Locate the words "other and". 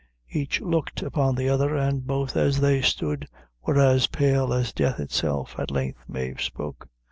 1.47-2.07